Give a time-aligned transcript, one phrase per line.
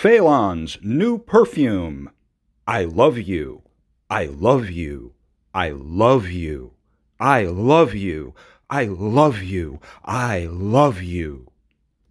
[0.00, 2.10] Phelan's new perfume.
[2.66, 3.64] I love you.
[4.08, 5.12] I love you.
[5.52, 6.72] I love you.
[7.20, 8.34] I love you.
[8.70, 9.78] I love you.
[10.02, 11.48] I love you.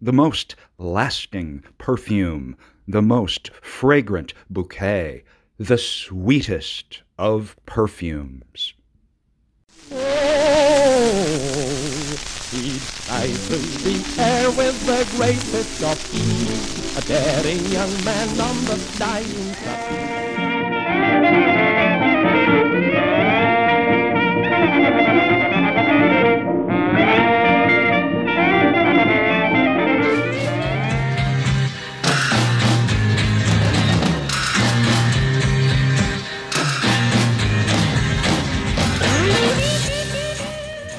[0.00, 2.56] The most lasting perfume,
[2.86, 5.24] the most fragrant bouquet,
[5.58, 8.72] the sweetest of perfumes.
[9.90, 11.10] Oh.
[12.50, 18.64] He flies through the air with the greatest of ease, a daring young man on
[18.64, 20.20] the flying trapeze.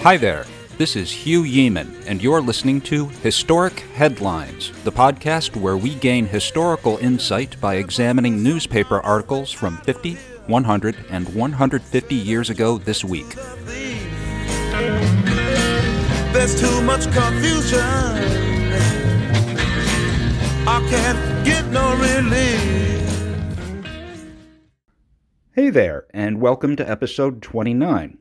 [0.01, 0.45] Hi there.
[0.81, 6.25] This is Hugh Yeeman, and you're listening to Historic Headlines, the podcast where we gain
[6.25, 10.15] historical insight by examining newspaper articles from 50,
[10.47, 13.35] 100, and 150 years ago this week.
[16.33, 17.79] There's too much confusion.
[20.65, 23.07] I can't get no relief.
[25.51, 28.17] Hey there, and welcome to episode 29.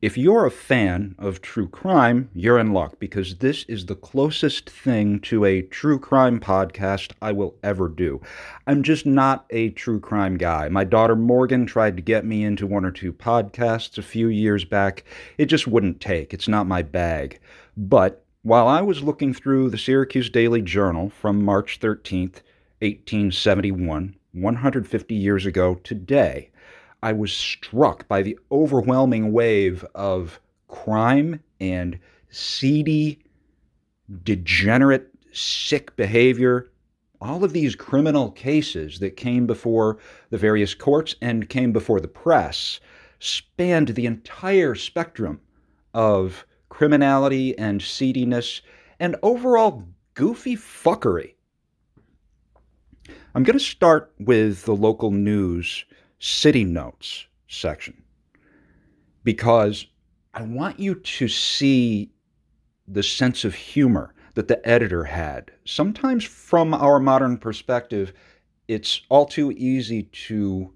[0.00, 4.70] If you're a fan of true crime, you're in luck because this is the closest
[4.70, 8.20] thing to a true crime podcast I will ever do.
[8.68, 10.68] I'm just not a true crime guy.
[10.68, 14.64] My daughter Morgan tried to get me into one or two podcasts a few years
[14.64, 15.02] back.
[15.36, 16.32] It just wouldn't take.
[16.32, 17.40] It's not my bag.
[17.76, 22.42] But while I was looking through the Syracuse Daily Journal from March 13th,
[22.82, 26.50] 1871, 150 years ago today,
[27.02, 31.98] I was struck by the overwhelming wave of crime and
[32.30, 33.20] seedy,
[34.24, 36.70] degenerate, sick behavior.
[37.20, 39.98] All of these criminal cases that came before
[40.30, 42.80] the various courts and came before the press
[43.20, 45.40] spanned the entire spectrum
[45.94, 48.60] of criminality and seediness
[49.00, 51.34] and overall goofy fuckery.
[53.34, 55.84] I'm going to start with the local news
[56.18, 58.02] city notes section
[59.24, 59.86] because
[60.34, 62.10] I want you to see
[62.86, 65.50] the sense of humor that the editor had.
[65.64, 68.12] Sometimes, from our modern perspective,
[68.68, 70.72] it's all too easy to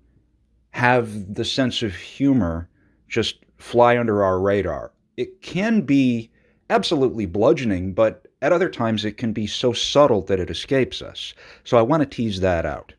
[0.70, 2.68] have the sense of humor
[3.08, 4.92] just fly under our radar.
[5.16, 6.30] It can be
[6.70, 11.34] absolutely bludgeoning, but at other times it can be so subtle that it escapes us.
[11.64, 12.94] So I want to tease that out.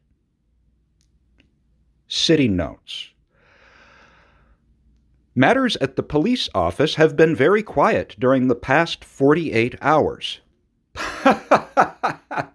[2.16, 3.09] City notes.
[5.34, 10.40] Matters at the police office have been very quiet during the past 48 hours.
[10.96, 12.51] I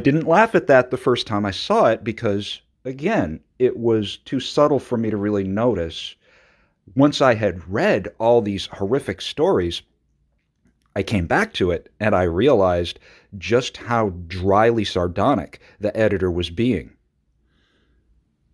[0.00, 4.38] didn't laugh at that the first time I saw it because, again, it was too
[4.38, 6.14] subtle for me to really notice.
[6.94, 9.82] Once I had read all these horrific stories,
[10.94, 13.00] I came back to it and I realized
[13.38, 16.91] just how dryly sardonic the editor was being.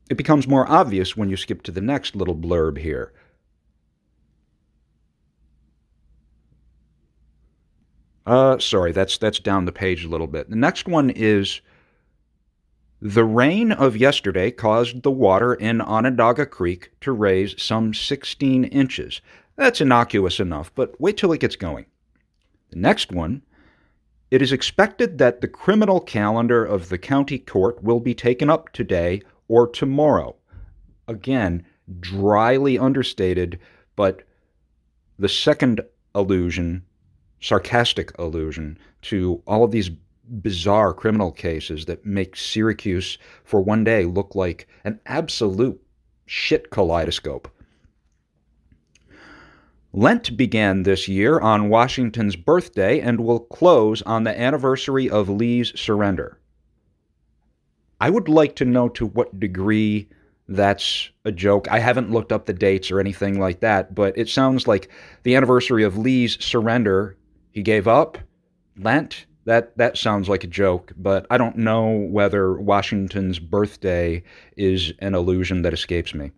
[0.08, 3.12] It becomes more obvious when you skip to the next little blurb here.
[8.26, 10.50] Uh, sorry, that's that's down the page a little bit.
[10.50, 11.62] The next one is
[13.00, 19.20] the rain of yesterday caused the water in Onondaga Creek to raise some 16 inches.
[19.56, 21.86] That's innocuous enough, but wait till it gets going.
[22.70, 23.42] The next one
[24.30, 28.70] it is expected that the criminal calendar of the county court will be taken up
[28.74, 30.36] today or tomorrow.
[31.08, 31.64] Again,
[32.00, 33.58] dryly understated,
[33.96, 34.22] but
[35.18, 35.80] the second
[36.14, 36.84] allusion,
[37.40, 39.90] sarcastic allusion, to all of these
[40.28, 45.80] bizarre criminal cases that make Syracuse for one day look like an absolute
[46.26, 47.48] shit kaleidoscope.
[49.94, 55.72] Lent began this year on Washington's birthday and will close on the anniversary of Lee's
[55.80, 56.37] surrender.
[58.00, 60.08] I would like to know to what degree
[60.48, 61.68] that's a joke.
[61.70, 64.88] I haven't looked up the dates or anything like that, but it sounds like
[65.24, 67.16] the anniversary of Lee's surrender,
[67.50, 68.18] he gave up,
[68.76, 69.26] Lent.
[69.44, 74.22] That that sounds like a joke, but I don't know whether Washington's birthday
[74.58, 76.32] is an illusion that escapes me.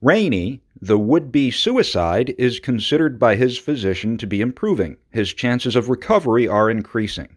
[0.00, 4.96] Rainey, the would be suicide, is considered by his physician to be improving.
[5.10, 7.36] His chances of recovery are increasing.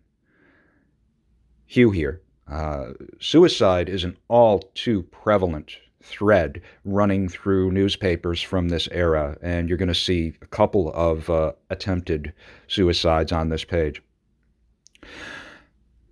[1.68, 2.22] Hugh here.
[2.50, 9.68] Uh, suicide is an all too prevalent thread running through newspapers from this era, and
[9.68, 12.32] you're going to see a couple of uh, attempted
[12.68, 14.02] suicides on this page.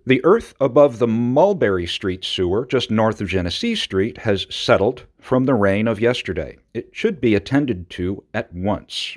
[0.06, 5.44] The earth above the Mulberry Street sewer, just north of Genesee Street, has settled from
[5.44, 6.58] the rain of yesterday.
[6.74, 9.16] It should be attended to at once.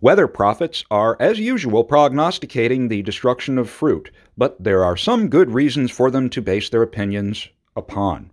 [0.00, 5.50] Weather prophets are, as usual, prognosticating the destruction of fruit, but there are some good
[5.50, 8.30] reasons for them to base their opinions upon.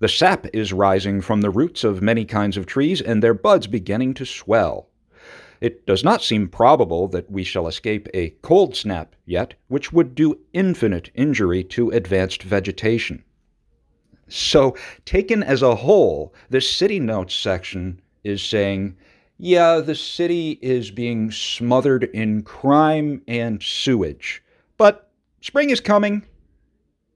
[0.00, 3.66] The sap is rising from the roots of many kinds of trees, and their buds
[3.66, 4.88] beginning to swell.
[5.60, 10.14] It does not seem probable that we shall escape a cold snap yet, which would
[10.14, 13.24] do infinite injury to advanced vegetation.
[14.28, 18.96] So, taken as a whole, this city notes section is saying
[19.38, 24.43] yeah, the city is being smothered in crime and sewage.
[25.44, 26.22] Spring is coming.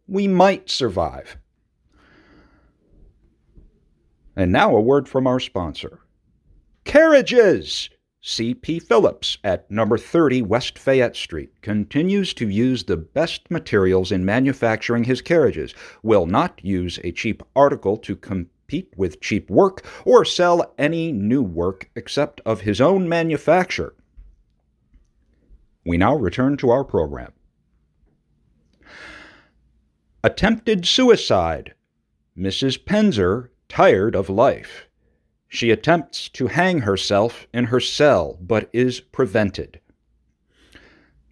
[0.06, 1.38] We might survive.
[4.36, 6.00] And now a word from our sponsor
[6.84, 7.88] Carriages!
[8.20, 8.80] C.P.
[8.80, 15.04] Phillips at number 30 West Fayette Street continues to use the best materials in manufacturing
[15.04, 20.74] his carriages, will not use a cheap article to compete with cheap work or sell
[20.76, 23.94] any new work except of his own manufacture.
[25.86, 27.32] We now return to our program.
[30.25, 31.75] Attempted suicide.
[32.37, 32.85] Mrs.
[32.85, 34.88] Penzer tired of life.
[35.47, 39.79] She attempts to hang herself in her cell, but is prevented.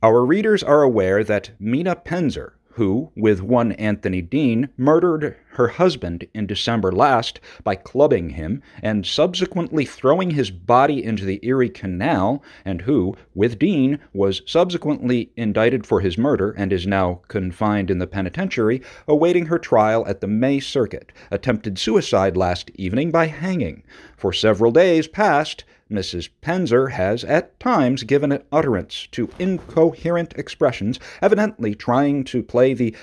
[0.04, 6.26] Our readers are aware that Mina Penzer, who, with one Anthony Dean, murdered her husband
[6.34, 12.42] in December last by clubbing him and subsequently throwing his body into the Erie Canal,
[12.66, 17.98] and who, with Dean, was subsequently indicted for his murder and is now confined in
[17.98, 23.82] the penitentiary, awaiting her trial at the May Circuit, attempted suicide last evening by hanging.
[24.18, 26.30] For several days past, Mrs.
[26.42, 32.94] Penzer has at times given utterance to incoherent expressions, evidently trying to play the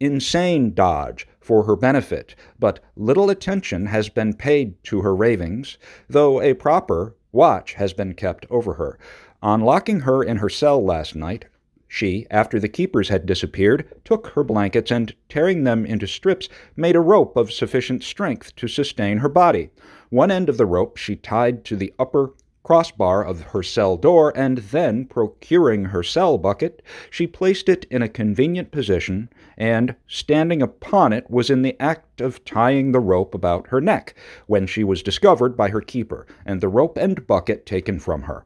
[0.00, 5.76] insane dodge for her benefit, but little attention has been paid to her ravings,
[6.08, 8.98] though a proper watch has been kept over her.
[9.42, 11.44] On locking her in her cell last night,
[11.86, 16.94] she, after the keepers had disappeared, took her blankets and, tearing them into strips, made
[16.94, 19.70] a rope of sufficient strength to sustain her body.
[20.10, 22.34] One end of the rope she tied to the upper
[22.64, 28.02] crossbar of her cell door, and then, procuring her cell bucket, she placed it in
[28.02, 33.34] a convenient position, and, standing upon it, was in the act of tying the rope
[33.36, 34.14] about her neck,
[34.46, 38.44] when she was discovered by her keeper, and the rope and bucket taken from her.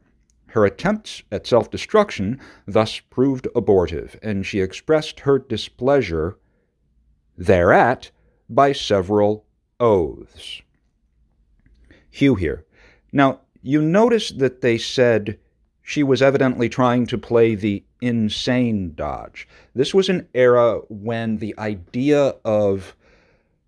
[0.49, 6.37] Her attempts at self destruction thus proved abortive, and she expressed her displeasure
[7.39, 8.11] thereat
[8.51, 9.47] by several
[9.81, 10.61] oaths.
[12.15, 12.65] Hugh here.
[13.13, 15.37] Now, you notice that they said
[15.83, 19.49] she was evidently trying to play the insane dodge.
[19.75, 22.95] This was an era when the idea of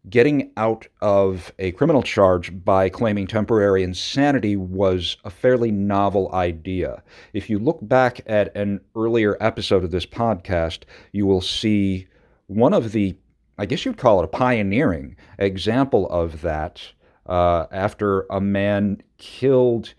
[0.08, 7.02] getting out of a criminal charge by claiming temporary insanity was a fairly novel idea.
[7.32, 12.06] If you look back at an earlier episode of this podcast, you will see
[12.46, 13.16] one of the,
[13.58, 16.80] I guess you'd call it a pioneering example of that
[17.26, 19.94] uh, after a man killed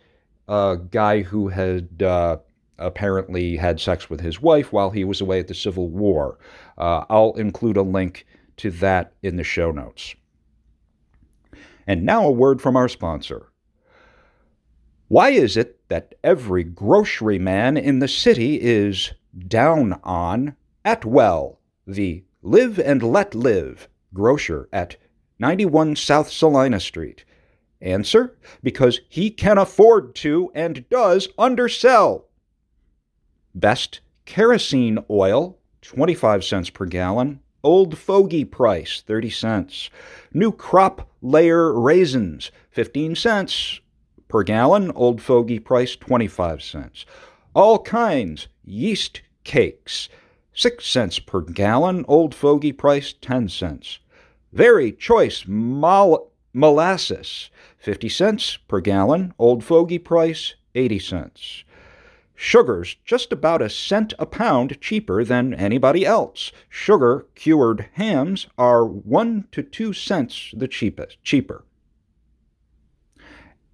[0.47, 2.37] a guy who had uh,
[2.79, 6.37] apparently had sex with his wife while he was away at the Civil War.
[6.77, 8.25] Uh, I'll include a link
[8.57, 10.15] to that in the show notes.
[11.85, 13.47] And now a word from our sponsor.
[15.07, 19.13] Why is it that every grocery man in the city is
[19.47, 24.97] down on Atwell, the Live and Let Live grocer at
[25.39, 27.23] 91 South Salina Street.
[27.81, 32.25] Answer because he can afford to and does undersell.
[33.53, 37.39] Best kerosene oil, 25 cents per gallon.
[37.63, 39.89] Old fogey price, 30 cents.
[40.33, 43.79] New crop layer raisins, 15 cents
[44.27, 44.91] per gallon.
[44.91, 47.05] Old fogey price, 25 cents.
[47.53, 50.09] All kinds yeast cakes,
[50.53, 52.05] 6 cents per gallon.
[52.07, 53.99] Old fogey price, 10 cents.
[54.53, 59.33] Very choice mol- molasses, 50 cents per gallon.
[59.37, 61.63] Old fogey price, 80 cents.
[62.39, 66.51] Sugar's just about a cent a pound cheaper than anybody else.
[66.69, 71.65] Sugar cured hams are 1 to 2 cents the cheapest, cheaper.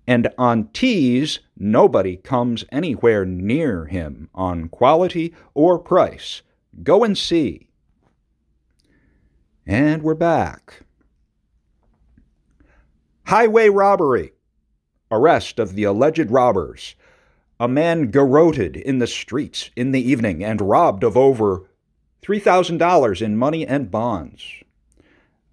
[0.07, 6.41] And on teas, nobody comes anywhere near him on quality or price.
[6.83, 7.67] Go and see.
[9.65, 10.81] And we're back.
[13.27, 14.33] Highway robbery.
[15.09, 16.95] Arrest of the alleged robbers.
[17.61, 21.69] A man garroted in the streets in the evening and robbed of over
[22.23, 24.43] $3,000 in money and bonds.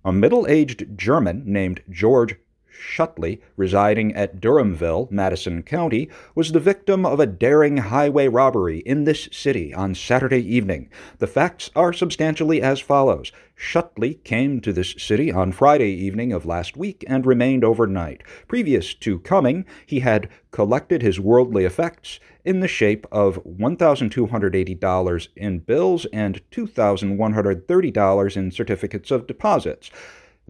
[0.04, 2.34] A middle aged German named George
[2.80, 9.04] Shutley, residing at Durhamville, Madison County, was the victim of a daring highway robbery in
[9.04, 10.88] this city on Saturday evening.
[11.18, 13.32] The facts are substantially as follows.
[13.54, 18.22] Shutley came to this city on Friday evening of last week and remained overnight.
[18.48, 25.58] Previous to coming, he had collected his worldly effects in the shape of $1,280 in
[25.58, 29.90] bills and $2,130 in certificates of deposits.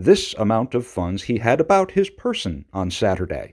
[0.00, 3.52] This amount of funds he had about his person on Saturday.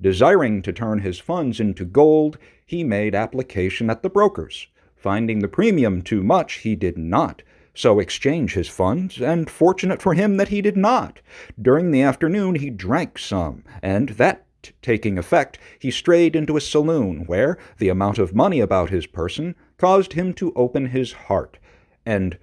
[0.00, 4.68] Desiring to turn his funds into gold, he made application at the brokers.
[4.96, 7.42] Finding the premium too much, he did not
[7.74, 11.20] so exchange his funds, and fortunate for him that he did not.
[11.60, 14.46] During the afternoon he drank some, and that
[14.80, 19.54] taking effect, he strayed into a saloon, where the amount of money about his person
[19.76, 21.58] caused him to open his heart,
[22.06, 22.38] and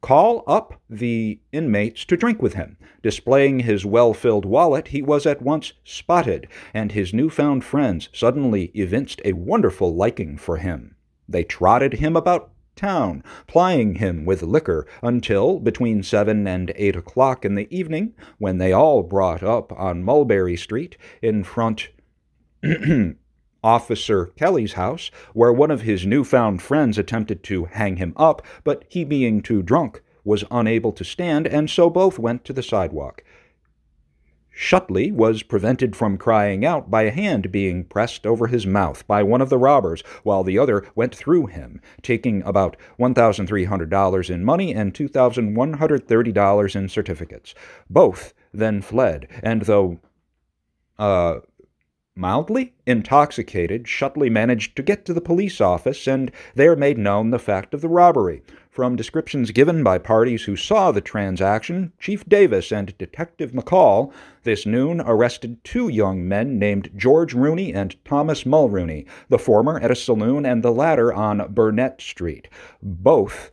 [0.00, 2.76] call up the inmates to drink with him.
[3.02, 8.70] Displaying his well filled wallet, he was at once spotted, and his new-found friends suddenly
[8.74, 10.94] evinced a wonderful liking for him.
[11.28, 17.44] They trotted him about town, plying him with liquor until between seven and eight o'clock
[17.44, 21.88] in the evening, when they all brought up on Mulberry Street in front
[23.62, 28.84] Officer Kelly's house, where one of his newfound friends attempted to hang him up, but
[28.88, 33.24] he being too drunk was unable to stand, and so both went to the sidewalk.
[34.58, 39.22] Shutley was prevented from crying out by a hand being pressed over his mouth by
[39.22, 44.74] one of the robbers, while the other went through him, taking about $1,300 in money
[44.74, 47.54] and $2,130 in certificates.
[47.88, 50.00] Both then fled, and though
[50.98, 51.36] uh,
[52.20, 57.38] Mildly intoxicated, Shutley managed to get to the police office and there made known the
[57.38, 58.42] fact of the robbery.
[58.72, 64.66] From descriptions given by parties who saw the transaction, Chief Davis and Detective McCall this
[64.66, 69.94] noon arrested two young men named George Rooney and Thomas Mulrooney, the former at a
[69.94, 72.48] saloon and the latter on Burnett Street.
[72.82, 73.52] Both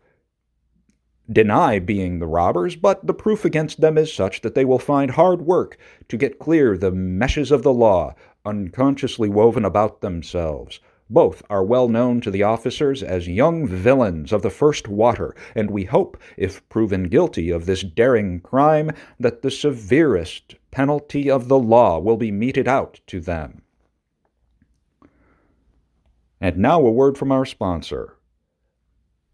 [1.31, 5.11] deny being the robbers, but the proof against them is such that they will find
[5.11, 10.79] hard work to get clear the meshes of the law, unconsciously woven about themselves.
[11.09, 15.69] Both are well known to the officers as young villains of the first water, and
[15.69, 21.59] we hope, if proven guilty of this daring crime, that the severest penalty of the
[21.59, 23.61] law will be meted out to them.
[26.41, 28.17] And now a word from our sponsor.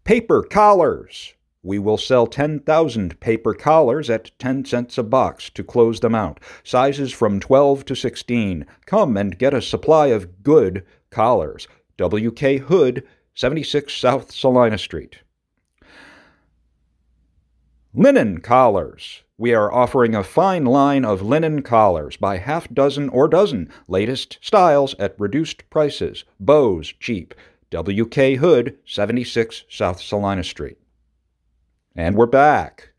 [0.04, 1.34] Paper collars!
[1.64, 6.40] We will sell 10,000 paper collars at 10 cents a box to close them out.
[6.64, 8.66] Sizes from 12 to 16.
[8.84, 11.68] Come and get a supply of good collars.
[11.98, 12.58] W.K.
[12.58, 15.18] Hood, 76 South Salina Street.
[17.94, 19.22] Linen collars.
[19.38, 24.38] We are offering a fine line of linen collars by half dozen or dozen, latest
[24.40, 26.24] styles at reduced prices.
[26.40, 27.34] Bows cheap.
[27.70, 28.36] W.K.
[28.36, 30.78] Hood, 76 South Salina Street.
[31.94, 32.90] And we're back.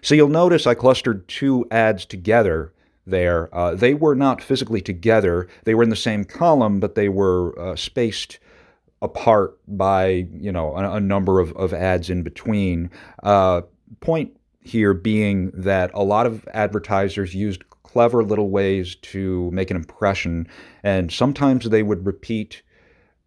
[0.00, 2.72] So you'll notice I clustered two ads together
[3.06, 3.52] there.
[3.54, 5.48] Uh, they were not physically together.
[5.64, 8.38] They were in the same column, but they were uh, spaced
[9.00, 12.90] apart by you know a, a number of, of ads in between.
[13.22, 13.62] Uh,
[14.00, 19.76] point here being that a lot of advertisers used clever little ways to make an
[19.76, 20.46] impression,
[20.84, 22.62] and sometimes they would repeat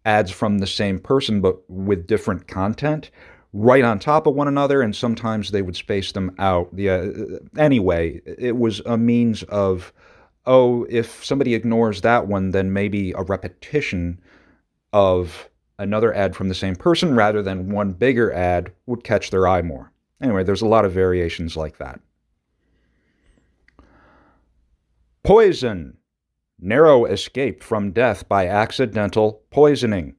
[0.06, 3.10] ads from the same person but with different content
[3.56, 6.74] right on top of one another, and sometimes they would space them out.
[6.76, 9.92] The, uh, anyway, it was a means of,
[10.44, 14.20] oh, if somebody ignores that one, then maybe a repetition
[14.92, 15.48] of
[15.78, 19.62] another ad from the same person rather than one bigger ad would catch their eye
[19.62, 19.90] more.
[20.20, 22.00] Anyway, there's a lot of variations like that.
[25.22, 25.96] Poison.
[26.58, 30.14] Narrow escape from death by accidental poisoning.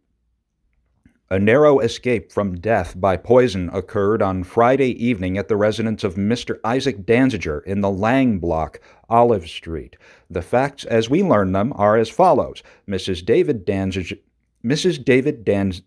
[1.29, 6.15] A narrow escape from death by poison occurred on Friday evening at the residence of
[6.15, 6.57] Mr.
[6.63, 8.79] Isaac Danziger in the Lang Block,
[9.09, 9.97] Olive Street.
[10.29, 13.25] The facts, as we learn them, are as follows Mrs.
[13.25, 14.17] David Danziger,
[14.63, 15.03] Mrs.
[15.03, 15.81] David Danz,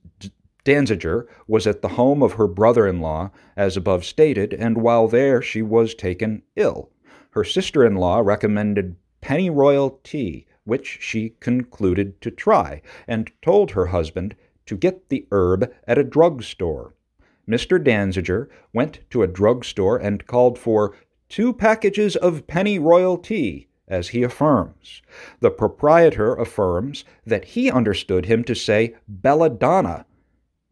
[0.67, 5.09] Danziger was at the home of her brother in law, as above stated, and while
[5.09, 6.91] there she was taken ill.
[7.31, 13.87] Her sister in law recommended pennyroyal tea, which she concluded to try, and told her
[13.87, 14.35] husband
[14.71, 16.95] to get the herb at a drug store.
[17.49, 17.77] Mr.
[17.77, 20.95] Danziger went to a drug store and called for
[21.29, 25.03] two packages of pennyroyal tea, as he affirms.
[25.41, 30.07] The proprietor affirms that he understood him to say belladonna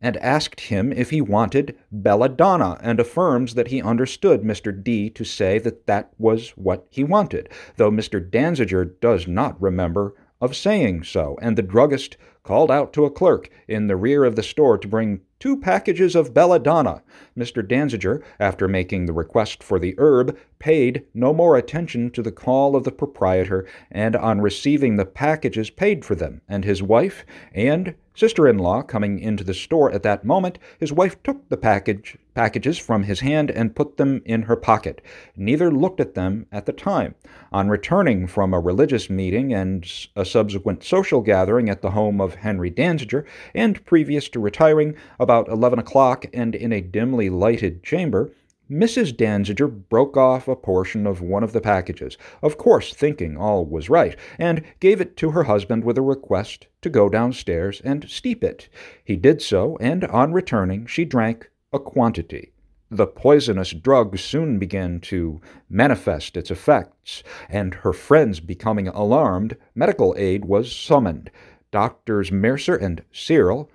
[0.01, 4.71] and asked him if he wanted belladonna, and affirms that he understood Mr.
[4.71, 8.25] D to say that that was what he wanted, though Mr.
[8.25, 12.17] Danziger does not remember of saying so, and the druggist
[12.49, 16.17] called out to a clerk in the rear of the store to bring two packages
[16.17, 17.03] of belladonna.
[17.37, 17.63] Mr.
[17.63, 22.75] Danziger, after making the request for the herb, paid no more attention to the call
[22.75, 27.95] of the proprietor, and on receiving the packages paid for them, and his wife and
[28.15, 33.03] sister-in-law coming into the store at that moment, his wife took the package packages from
[33.03, 35.03] his hand and put them in her pocket.
[35.35, 37.17] Neither looked at them at the time.
[37.51, 42.37] On returning from a religious meeting and a subsequent social gathering at the home of
[42.37, 43.25] Henry Danziger,
[43.57, 48.31] and previous to retiring, about eleven o'clock and in a dimly lighted chamber,
[48.71, 49.17] Mrs.
[49.17, 53.91] Danziger broke off a portion of one of the packages, of course thinking all was
[53.91, 58.45] right, and gave it to her husband with a request to go downstairs and steep
[58.45, 58.69] it.
[59.03, 62.53] He did so, and on returning she drank a quantity.
[62.91, 70.15] The poisonous drug soon began to manifest its effects, and her friends becoming alarmed, medical
[70.17, 71.31] aid was summoned.
[71.71, 73.71] Doctors Mercer and Cyril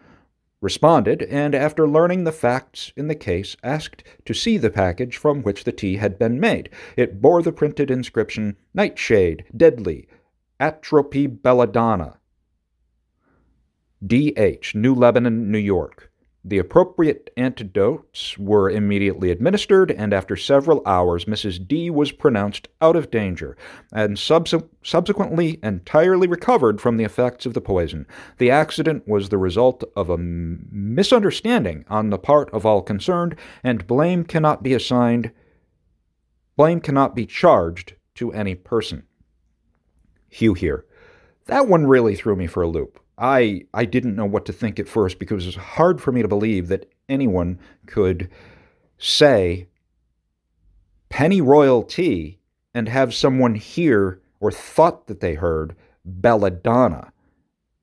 [0.62, 5.44] responded, and after learning the facts in the case, asked to see the package from
[5.44, 6.70] which the tea had been made.
[6.98, 10.08] It bore the printed inscription, Nightshade, Deadly,
[10.60, 12.18] Atropa Belladonna,
[14.06, 16.10] D.H., New Lebanon, New York.
[16.46, 21.66] The appropriate antidotes were immediately administered, and after several hours, Mrs.
[21.66, 23.56] D was pronounced out of danger,
[23.94, 28.06] and subs- subsequently entirely recovered from the effects of the poison.
[28.40, 33.38] The accident was the result of a m- misunderstanding on the part of all concerned,
[33.64, 35.32] and blame cannot be assigned,
[36.58, 39.04] blame cannot be charged to any person.
[40.28, 40.86] Hugh here.
[41.46, 43.00] That one really threw me for a loop.
[43.18, 46.22] I I didn't know what to think at first because it was hard for me
[46.22, 48.30] to believe that anyone could
[48.98, 49.68] say
[51.10, 52.40] pennyroyal tea
[52.74, 57.12] and have someone hear or thought that they heard belladonna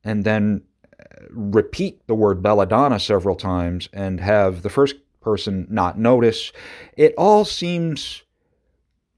[0.04, 0.62] and then
[0.98, 6.52] uh, repeat the word belladonna several times and have the first person not notice.
[6.96, 8.22] It all seems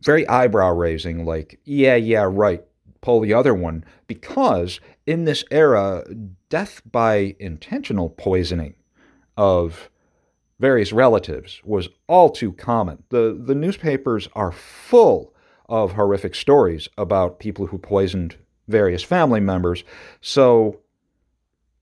[0.01, 2.63] very eyebrow raising, like, yeah, yeah, right,
[3.01, 6.05] pull the other one, because in this era,
[6.49, 8.75] death by intentional poisoning
[9.37, 9.91] of
[10.61, 13.03] various relatives was all too common.
[13.09, 15.35] The, the newspapers are full
[15.69, 18.37] of horrific stories about people who poisoned
[18.69, 19.83] various family members.
[20.21, 20.81] So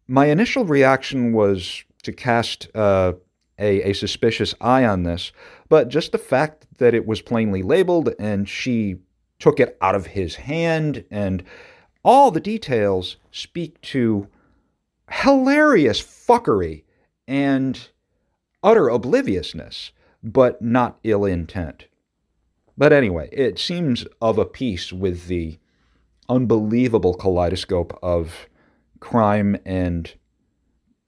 [0.09, 3.13] my initial reaction was to cast uh,
[3.59, 5.33] a, a suspicious eye on this,
[5.69, 8.97] but just the fact that it was plainly labeled and she
[9.39, 11.43] took it out of his hand and
[12.05, 14.29] all the details speak to
[15.11, 16.85] hilarious fuckery
[17.27, 17.89] and
[18.63, 21.87] utter obliviousness, but not ill intent.
[22.77, 25.59] But anyway, it seems of a piece with the
[26.29, 28.49] unbelievable kaleidoscope of
[29.01, 30.15] crime and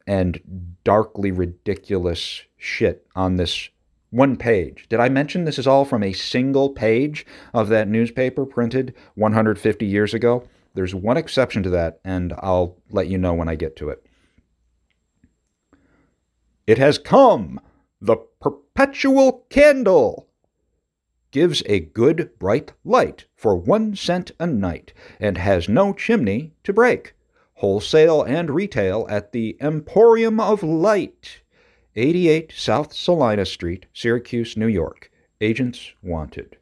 [0.07, 3.69] and darkly ridiculous shit on this
[4.11, 4.87] one page.
[4.89, 7.25] Did I mention this is all from a single page
[7.55, 10.47] of that newspaper printed 150 years ago?
[10.75, 14.05] There's one exception to that, and I'll let you know when I get to it.
[16.67, 17.61] It has come!
[18.01, 20.29] The perpetual candle!
[21.31, 26.73] Gives a good bright light for one cent a night, and has no chimney to
[26.73, 27.15] break.
[27.55, 31.41] Wholesale and retail at the Emporium of Light,
[31.97, 35.11] 88 South Salina Street, Syracuse, New York.
[35.41, 36.57] Agents wanted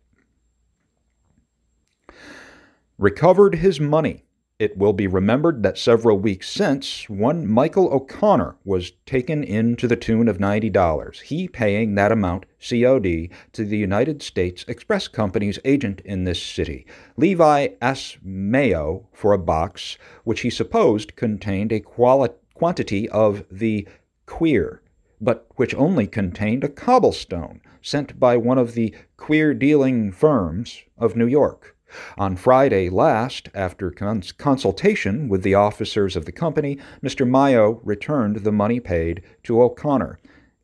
[3.00, 4.22] recovered his money.
[4.58, 9.88] It will be remembered that several weeks since, one Michael O'Connor was taken in to
[9.88, 15.58] the tune of $90, he paying that amount COD to the United States Express Company's
[15.64, 16.84] agent in this city,
[17.16, 18.18] Levi S.
[18.22, 23.88] Mayo, for a box which he supposed contained a quali- quantity of the
[24.26, 24.82] queer,
[25.22, 31.16] but which only contained a cobblestone sent by one of the queer dealing firms of
[31.16, 31.78] New York.
[32.18, 37.28] On Friday last, after cons- consultation with the officers of the company, Mr.
[37.28, 40.18] Mayo returned the money paid to O'Connor.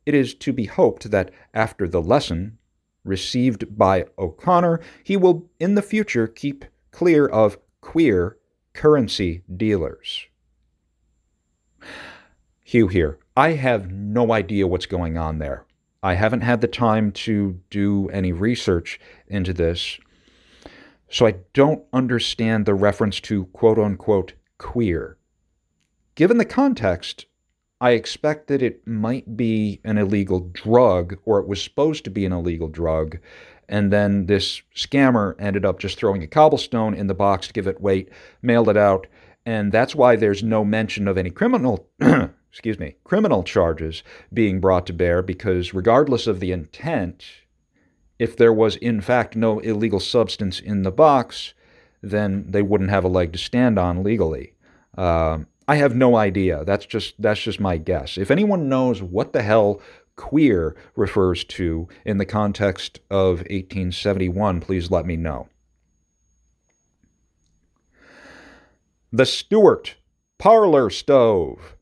[0.05, 2.57] It is to be hoped that after the lesson
[3.03, 8.37] received by O'Connor, he will in the future keep clear of queer
[8.73, 10.27] currency dealers.
[12.63, 13.17] Hugh here.
[13.35, 15.65] I have no idea what's going on there.
[16.03, 19.99] I haven't had the time to do any research into this
[21.09, 25.17] So I don't understand the reference to quote unquote queer.
[26.15, 27.25] Given the context,
[27.79, 32.25] I expect that it might be an illegal drug, or it was supposed to be
[32.25, 33.19] an illegal drug,
[33.69, 37.67] and then this scammer ended up just throwing a cobblestone in the box to give
[37.67, 38.09] it weight,
[38.41, 39.05] mailed it out,
[39.45, 41.87] and that's why there's no mention of any criminal
[42.57, 44.01] excuse me, criminal charges
[44.33, 47.23] being brought to bear because regardless of the intent,
[48.19, 51.53] if there was in fact no illegal substance in the box,
[52.01, 54.53] then they wouldn't have a leg to stand on legally.
[54.97, 56.63] Uh, I have no idea.
[56.63, 58.17] That's just that's just my guess.
[58.17, 59.81] If anyone knows what the hell
[60.15, 65.47] queer refers to in the context of 1871, please let me know.
[69.11, 69.95] The Stewart
[70.37, 71.76] parlor stove.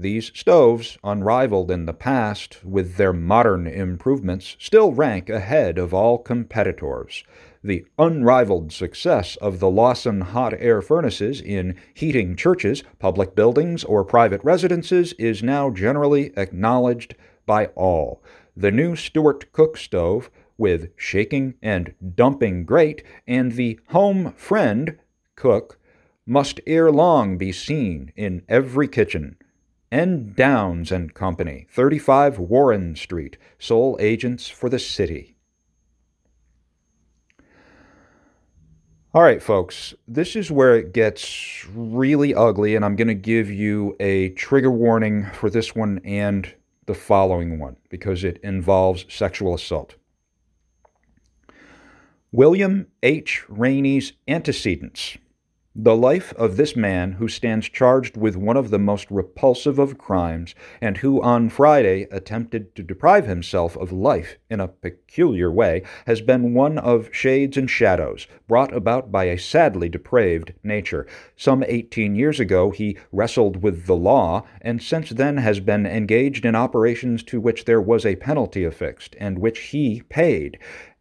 [0.00, 6.18] These stoves, unrivaled in the past with their modern improvements, still rank ahead of all
[6.18, 7.24] competitors.
[7.64, 14.04] The unrivaled success of the Lawson hot air furnaces in heating churches, public buildings, or
[14.04, 18.22] private residences is now generally acknowledged by all.
[18.56, 24.96] The new Stewart cook stove, with shaking and dumping grate, and the home friend
[25.34, 25.76] cook,
[26.24, 29.36] must ere long be seen in every kitchen.
[29.90, 30.34] N.
[30.36, 35.34] Downs and Company, 35 Warren Street, sole agents for the city.
[39.14, 43.50] All right, folks, this is where it gets really ugly, and I'm going to give
[43.50, 49.54] you a trigger warning for this one and the following one because it involves sexual
[49.54, 49.94] assault.
[52.32, 53.44] William H.
[53.48, 55.16] Rainey's antecedents.
[55.80, 59.96] The life of this man, who stands charged with one of the most repulsive of
[59.96, 65.84] crimes, and who on Friday attempted to deprive himself of life in a peculiar way,
[66.04, 71.06] has been one of shades and shadows, brought about by a sadly depraved nature.
[71.36, 76.44] Some eighteen years ago he wrestled with the law, and since then has been engaged
[76.44, 80.58] in operations to which there was a penalty affixed, and which he paid.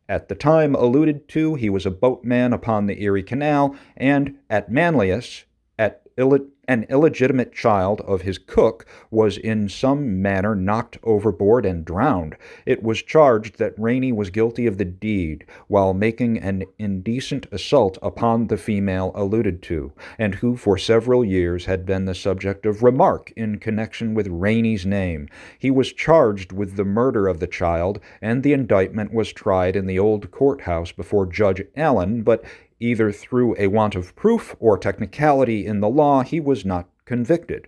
[0.09, 4.71] At the time alluded to, he was a boatman upon the Erie Canal, and at
[4.71, 5.43] Manlius,
[5.77, 11.85] at Ill- an illegitimate child of his cook was in some manner knocked overboard and
[11.85, 12.35] drowned.
[12.65, 17.97] It was charged that Rainey was guilty of the deed while making an indecent assault
[18.01, 22.83] upon the female alluded to, and who for several years had been the subject of
[22.83, 25.29] remark in connection with Rainey's name.
[25.57, 29.85] He was charged with the murder of the child, and the indictment was tried in
[29.85, 32.43] the old courthouse before Judge Allen, but
[32.79, 37.67] Either through a want of proof or technicality in the law, he was not convicted.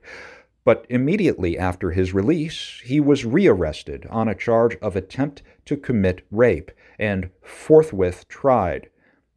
[0.64, 6.22] But immediately after his release, he was rearrested on a charge of attempt to commit
[6.30, 8.90] rape and forthwith tried.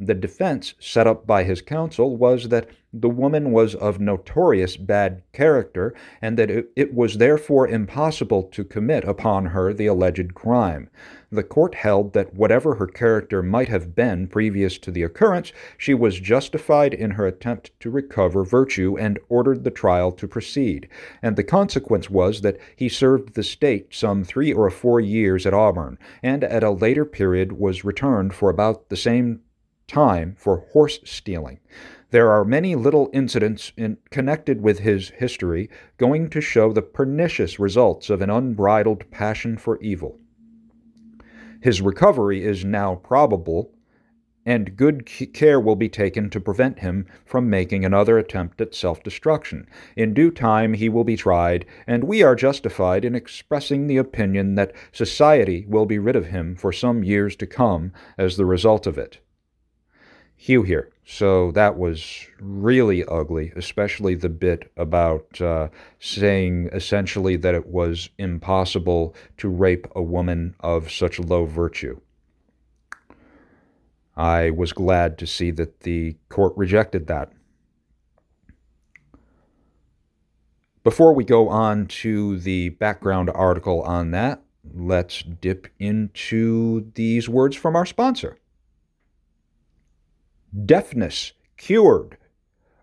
[0.05, 5.23] The defense set up by his counsel was that the woman was of notorious bad
[5.33, 10.91] character, and that it, was therefore impossible to commit upon her the alleged crime.
[11.31, 15.95] The court held that whatever her character might have been previous to the occurrence, she
[15.95, 20.89] was justified in her attempt to recover virtue and ordered the trial to proceed.
[21.23, 25.55] And the consequence was that he served the state some three or four years at
[25.55, 29.43] Auburn, and at a later period was returned for about the same
[29.93, 31.61] time for horse stealing.
[32.13, 37.59] There are many little incidents in, connected with his history going to show the pernicious
[37.59, 40.19] results of an unbridled passion for evil.
[41.61, 43.73] His recovery is now probable,
[44.45, 49.03] and good care will be taken to prevent him from making another attempt at self
[49.03, 49.69] destruction.
[49.95, 54.55] In due time he will be tried, and we are justified in expressing the opinion
[54.57, 58.87] that society will be rid of him for some years to come as the result
[58.87, 59.21] of it.
[60.43, 60.91] Hugh here.
[61.05, 65.69] So that was really ugly, especially the bit about uh,
[66.01, 72.01] saying essentially that it was impossible to rape a woman of such low virtue.
[74.17, 77.31] I was glad to see that the court rejected that.
[80.83, 84.43] Before we go on to the background article on that,
[84.75, 88.39] let's dip into these words from our sponsor
[90.67, 92.17] deafness cured.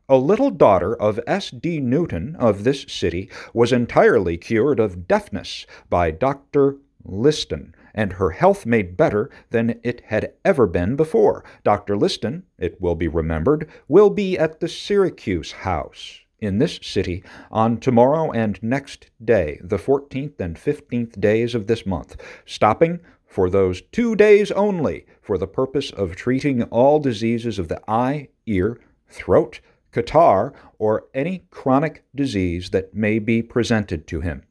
[0.07, 1.51] A little daughter of S.
[1.51, 1.79] D.
[1.79, 6.77] Newton of this city was entirely cured of deafness by Dr.
[7.03, 11.43] Liston, and her health made better than it had ever been before.
[11.63, 11.95] Dr.
[11.95, 17.79] Liston, it will be remembered, will be at the Syracuse House in this city on
[17.79, 23.81] tomorrow and next day, the 14th and 15th days of this month, stopping for those
[23.91, 29.61] two days only for the purpose of treating all diseases of the eye, ear, throat,
[29.93, 34.43] catarrh, or any chronic disease that may be presented to him.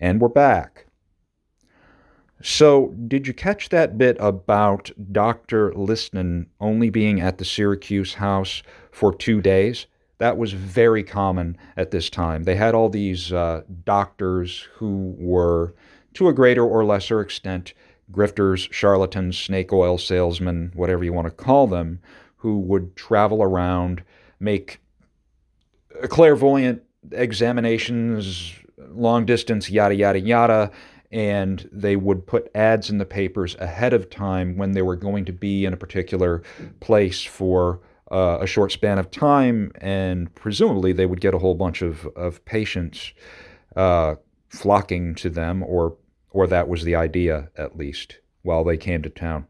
[0.00, 0.86] And we're back.
[2.42, 5.72] So, did you catch that bit about Dr.
[5.74, 9.86] Liston only being at the Syracuse house for two days?
[10.18, 12.44] That was very common at this time.
[12.44, 15.74] They had all these uh, doctors who were,
[16.16, 17.72] to a greater or lesser extent,
[18.10, 22.00] grifters, charlatans, snake oil salesmen, whatever you want to call them,
[22.36, 24.02] who would travel around,
[24.40, 24.80] make
[26.08, 28.54] clairvoyant examinations,
[28.90, 30.70] long distance, yada, yada, yada,
[31.10, 35.24] and they would put ads in the papers ahead of time when they were going
[35.24, 36.42] to be in a particular
[36.80, 41.54] place for uh, a short span of time, and presumably they would get a whole
[41.54, 43.12] bunch of, of patients
[43.74, 44.14] uh,
[44.48, 45.96] flocking to them, or
[46.36, 49.46] or that was the idea at least while they came to town.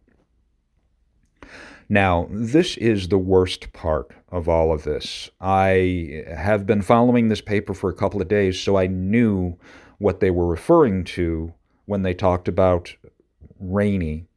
[1.88, 5.29] Now, this is the worst part of all of this.
[5.40, 9.59] I have been following this paper for a couple of days, so I knew
[9.99, 11.53] what they were referring to
[11.87, 12.94] when they talked about
[13.59, 14.29] Rainey.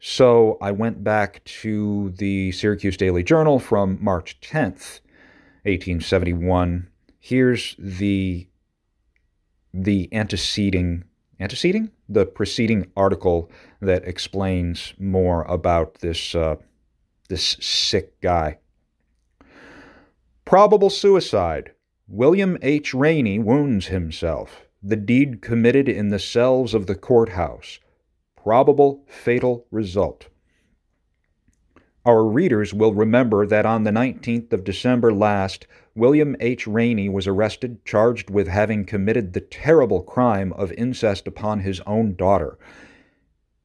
[0.00, 5.00] So I went back to the Syracuse Daily Journal from March 10th,
[5.64, 6.88] 1871.
[7.20, 8.48] Here's the
[9.74, 11.04] the anteceding
[11.40, 16.56] anteceding the preceding article that explains more about this uh,
[17.28, 18.58] this sick guy.
[20.44, 21.72] Probable suicide.
[22.06, 22.92] William H.
[22.92, 24.66] Rainey wounds himself.
[24.82, 27.78] The deed committed in the cells of the courthouse.
[28.36, 30.28] Probable fatal result.
[32.04, 36.66] Our readers will remember that on the 19th of December last, William H.
[36.66, 42.16] Rainey was arrested, charged with having committed the terrible crime of incest upon his own
[42.16, 42.58] daughter,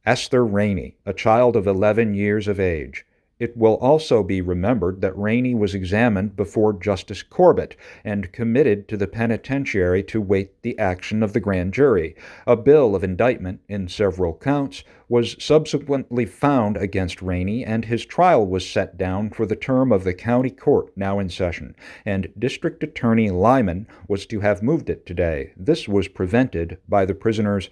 [0.05, 3.05] Esther Rainey, a child of 11 years of age.
[3.39, 8.97] It will also be remembered that Rainey was examined before Justice Corbett and committed to
[8.97, 12.15] the penitentiary to wait the action of the grand jury.
[12.45, 18.45] A bill of indictment in several counts was subsequently found against Rainey, and his trial
[18.45, 22.83] was set down for the term of the county court now in session, and District
[22.83, 25.53] Attorney Lyman was to have moved it today.
[25.55, 27.69] This was prevented by the prisoner's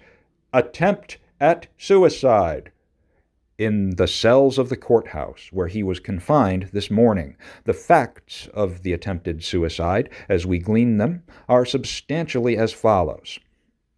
[0.54, 2.72] attempt at suicide
[3.58, 7.36] in the cells of the courthouse where he was confined this morning.
[7.64, 13.38] The facts of the attempted suicide, as we glean them, are substantially as follows.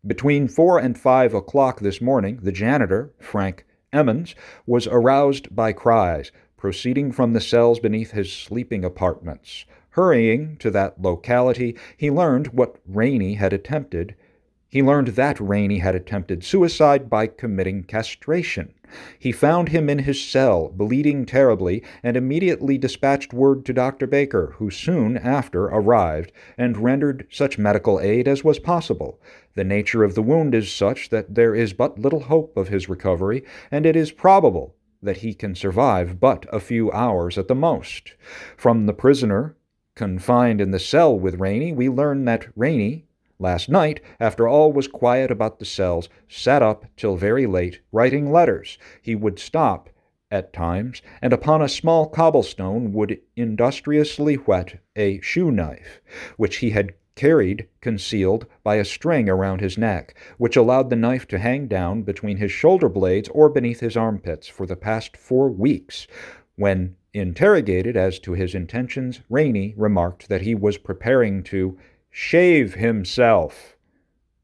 [0.07, 4.35] Between four and five o'clock this morning, the janitor, Frank Emmons,
[4.67, 9.65] was aroused by cries proceeding from the cells beneath his sleeping apartments.
[9.91, 14.15] Hurrying to that locality, he learned what Rainey had attempted.
[14.69, 18.73] He learned that Rainey had attempted suicide by committing castration.
[19.19, 24.07] He found him in his cell, bleeding terribly, and immediately dispatched word to Dr.
[24.07, 29.21] Baker, who soon after arrived and rendered such medical aid as was possible.
[29.55, 32.89] The nature of the wound is such that there is but little hope of his
[32.89, 37.55] recovery, and it is probable that he can survive but a few hours at the
[37.55, 38.15] most.
[38.57, 39.57] From the prisoner
[39.95, 43.07] confined in the cell with Rainey, we learn that Rainey,
[43.41, 48.31] Last night, after all was quiet about the cells, sat up till very late, writing
[48.31, 48.77] letters.
[49.01, 49.89] He would stop
[50.31, 56.03] at times, and upon a small cobblestone would industriously whet a shoe knife,
[56.37, 61.27] which he had carried concealed by a string around his neck, which allowed the knife
[61.29, 65.49] to hang down between his shoulder blades or beneath his armpits for the past four
[65.49, 66.07] weeks.
[66.57, 71.79] When interrogated as to his intentions, Rainey remarked that he was preparing to
[72.11, 73.77] shave himself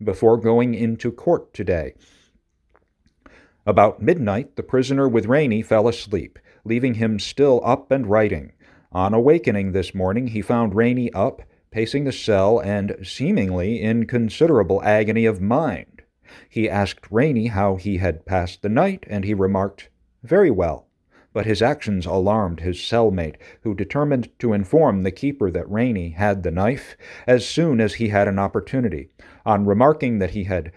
[0.03, 1.95] before going into court today.
[3.67, 8.53] About midnight, the prisoner with Rainey fell asleep, leaving him still up and writing.
[8.93, 14.83] On awakening this morning, he found Rainey up, pacing the cell, and seemingly in considerable
[14.83, 16.03] agony of mind.
[16.49, 19.89] He asked Rainey how he had passed the night, and he remarked,
[20.23, 20.86] Very well
[21.37, 26.43] but his actions alarmed his cellmate, who determined to inform the keeper that Rainey had
[26.43, 26.97] the knife
[27.27, 29.11] as soon as he had an opportunity.
[29.45, 30.73] On remarking that he had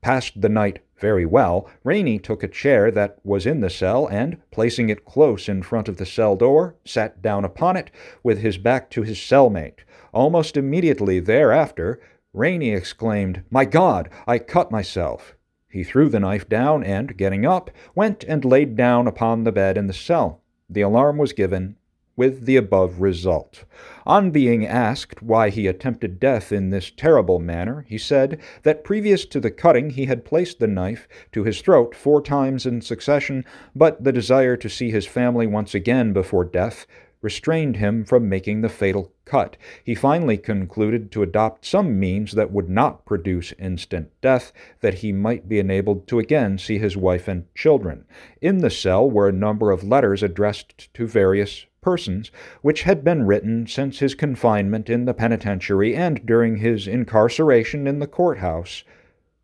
[0.00, 4.38] passed the night very well, Rainey took a chair that was in the cell and,
[4.50, 7.90] placing it close in front of the cell door, sat down upon it
[8.22, 9.80] with his back to his cellmate.
[10.14, 12.00] Almost immediately thereafter,
[12.32, 15.35] Rainey exclaimed, My God, I cut myself.
[15.76, 19.76] He threw the knife down and, getting up, went and laid down upon the bed
[19.76, 20.40] in the cell.
[20.70, 21.76] The alarm was given,
[22.16, 23.64] with the above result.
[24.06, 29.26] On being asked why he attempted death in this terrible manner, he said that previous
[29.26, 33.44] to the cutting he had placed the knife to his throat four times in succession,
[33.74, 36.86] but the desire to see his family once again before death
[37.26, 39.56] restrained him from making the fatal cut.
[39.82, 45.10] He finally concluded to adopt some means that would not produce instant death, that he
[45.10, 48.04] might be enabled to again see his wife and children.
[48.40, 52.30] In the cell were a number of letters addressed to various persons,
[52.62, 57.98] which had been written since his confinement in the penitentiary and during his incarceration in
[57.98, 58.84] the courthouse.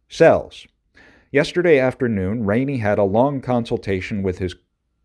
[0.08, 0.68] Cells.
[1.32, 4.54] Yesterday afternoon, Rainey had a long consultation with his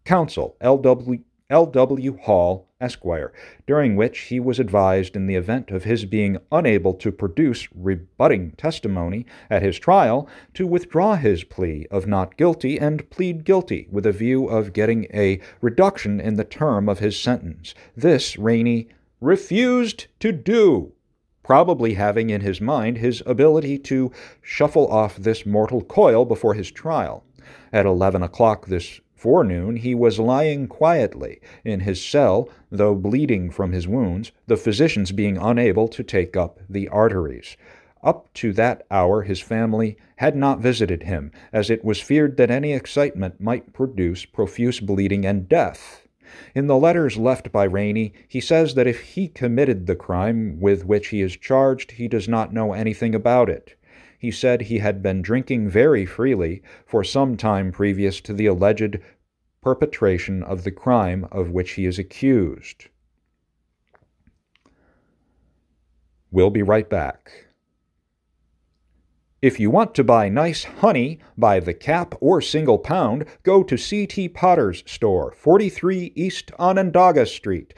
[0.05, 1.23] counsel, L.W.
[1.49, 2.17] L.W.
[2.17, 3.33] Hall, Esquire,
[3.65, 8.51] during which he was advised in the event of his being unable to produce rebutting
[8.51, 14.05] testimony at his trial to withdraw his plea of not guilty and plead guilty with
[14.05, 17.73] a view of getting a reduction in the term of his sentence.
[17.95, 20.93] This Rainey refused to do,
[21.41, 24.11] probably having in his mind his ability to
[24.41, 27.23] shuffle off this mortal coil before his trial.
[27.73, 33.71] At eleven o'clock this Forenoon he was lying quietly in his cell, though bleeding from
[33.71, 37.57] his wounds, the physicians being unable to take up the arteries.
[38.03, 42.51] Up to that hour his family had not visited him, as it was feared that
[42.51, 46.07] any excitement might produce profuse bleeding and death.
[46.53, 50.85] In the letters left by Rainey, he says that if he committed the crime with
[50.85, 53.76] which he is charged, he does not know anything about it
[54.17, 58.99] he said he had been drinking very freely for some time previous to the alleged
[59.61, 62.85] perpetration of the crime of which he is accused.
[66.31, 67.47] We'll be right back.
[69.39, 73.77] If you want to buy nice honey by the cap or single pound, go to
[73.77, 74.29] C.T.
[74.29, 77.75] Potter's store, 43 East Onondaga Street.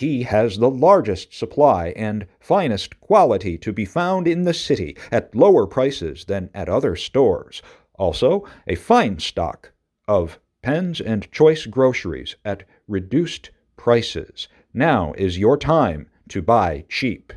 [0.00, 5.34] He has the largest supply and finest quality to be found in the city at
[5.34, 7.60] lower prices than at other stores.
[7.98, 9.72] Also, a fine stock
[10.08, 14.48] of pens and choice groceries at reduced prices.
[14.72, 17.34] Now is your time to buy cheap.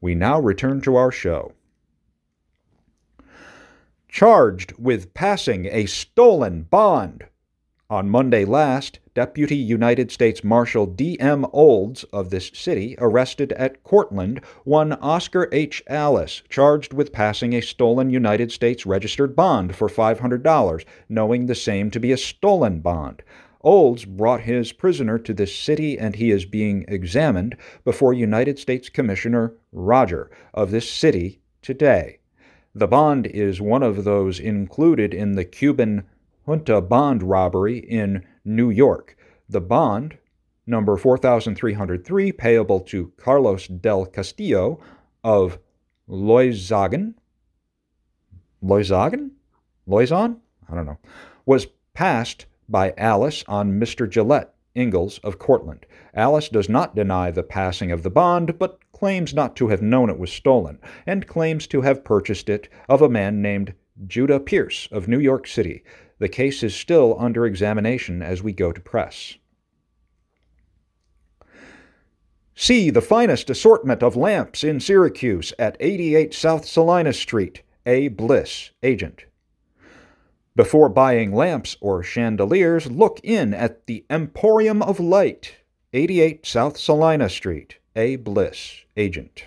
[0.00, 1.54] We now return to our show.
[4.08, 7.26] Charged with passing a stolen bond.
[7.90, 11.46] On Monday last, Deputy United States Marshal D.M.
[11.50, 15.82] Olds of this city arrested at Cortland one Oscar H.
[15.86, 21.90] Alice, charged with passing a stolen United States registered bond for $500, knowing the same
[21.92, 23.22] to be a stolen bond.
[23.62, 28.90] Olds brought his prisoner to this city and he is being examined before United States
[28.90, 32.18] Commissioner Roger of this city today.
[32.74, 36.04] The bond is one of those included in the Cuban
[36.46, 39.16] junta bond robbery in New York.
[39.48, 40.16] The bond,
[40.66, 44.80] number 4303, payable to Carlos del Castillo
[45.22, 45.58] of
[46.08, 47.14] Loizagan,
[48.62, 49.32] Loizagan?
[49.88, 50.38] Loizon?
[50.68, 50.98] I don't know,
[51.44, 54.08] was passed by Alice on Mr.
[54.08, 55.86] Gillette Ingalls of Cortland.
[56.14, 60.10] Alice does not deny the passing of the bond, but claims not to have known
[60.10, 63.74] it was stolen, and claims to have purchased it of a man named
[64.06, 65.82] Judah Pierce of New York City.
[66.18, 69.36] The case is still under examination as we go to press.
[72.54, 77.62] See the finest assortment of lamps in Syracuse at 88 South Salina Street.
[77.84, 78.08] A.
[78.08, 79.26] Bliss, agent.
[80.56, 85.56] Before buying lamps or chandeliers, look in at the Emporium of Light,
[85.92, 87.76] 88 South Salina Street.
[87.94, 88.16] A.
[88.16, 89.44] Bliss, agent.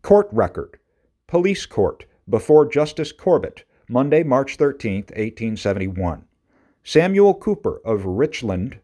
[0.00, 0.78] Court record.
[1.26, 6.24] Police court before Justice Corbett, Monday, March 13, 1871.
[6.82, 8.78] Samuel Cooper of Richland,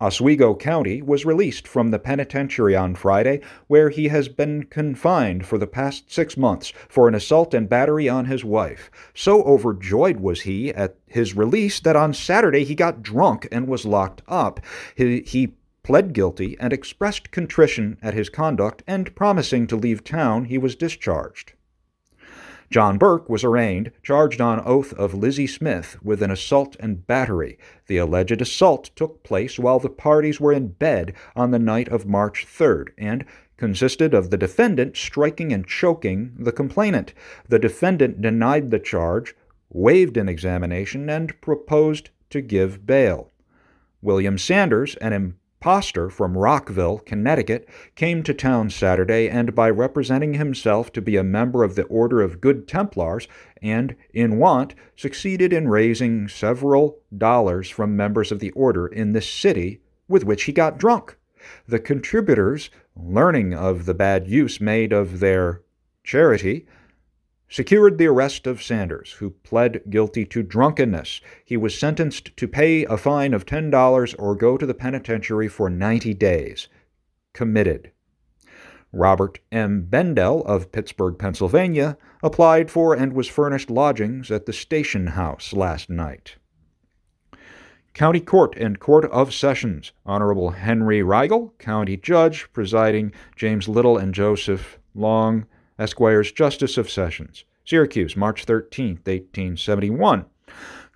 [0.00, 5.58] Oswego County, was released from the penitentiary on Friday, where he has been confined for
[5.58, 8.90] the past six months for an assault and battery on his wife.
[9.14, 13.84] So overjoyed was he at his release that on Saturday he got drunk and was
[13.84, 14.60] locked up.
[14.96, 20.44] He, he pled guilty and expressed contrition at his conduct, and promising to leave town,
[20.44, 21.54] he was discharged.
[22.72, 27.58] John Burke was arraigned, charged on oath of Lizzie Smith with an assault and battery.
[27.86, 32.06] The alleged assault took place while the parties were in bed on the night of
[32.06, 33.26] March 3rd and
[33.58, 37.12] consisted of the defendant striking and choking the complainant.
[37.46, 39.36] The defendant denied the charge,
[39.68, 43.30] waived an examination, and proposed to give bail.
[44.00, 45.12] William Sanders, an
[45.62, 51.22] Poster from Rockville, Connecticut, came to town Saturday and, by representing himself to be a
[51.22, 53.28] member of the Order of Good Templars
[53.62, 59.20] and, in want, succeeded in raising several dollars from members of the order in the
[59.20, 61.16] city with which he got drunk.
[61.68, 65.62] The contributors, learning of the bad use made of their
[66.02, 66.66] charity,
[67.52, 71.20] secured the arrest of Sanders, who pled guilty to drunkenness.
[71.44, 75.68] He was sentenced to pay a fine of $10 or go to the penitentiary for
[75.68, 76.68] 90 days.
[77.34, 77.92] Committed.
[78.90, 79.82] Robert M.
[79.82, 85.90] Bendel of Pittsburgh, Pennsylvania, applied for and was furnished lodgings at the station house last
[85.90, 86.36] night.
[87.92, 89.92] County Court and Court of Sessions.
[90.06, 95.44] Honorable Henry Rigel, County Judge, presiding James Little and Joseph Long,
[95.82, 97.44] Esquires, Justice of Sessions.
[97.64, 100.24] Syracuse, March 13, 1871.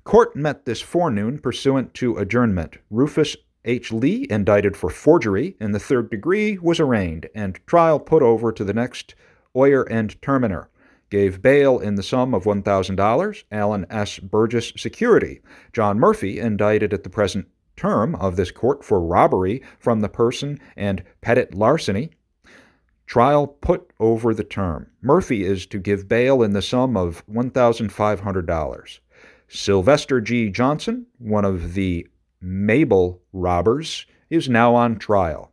[0.04, 2.78] Court met this forenoon pursuant to adjournment.
[2.90, 3.92] Rufus H.
[3.92, 8.62] Lee, indicted for forgery in the third degree, was arraigned, and trial put over to
[8.62, 9.16] the next
[9.56, 10.70] oyer and terminer
[11.10, 14.18] gave bail in the sum of $1,000, Allen S.
[14.18, 15.40] Burgess security.
[15.72, 20.58] John Murphy, indicted at the present term of this court for robbery from the person
[20.76, 22.10] and petit larceny.
[23.06, 24.88] Trial put over the term.
[25.00, 28.98] Murphy is to give bail in the sum of $1,500.
[29.48, 30.50] Sylvester G.
[30.50, 32.06] Johnson, one of the
[32.40, 35.52] Mabel robbers, is now on trial.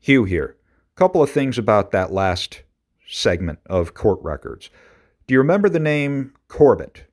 [0.00, 0.56] Hugh here.
[0.96, 2.62] Couple of things about that last
[3.08, 4.70] segment of court records.
[5.26, 7.04] Do you remember the name Corbett?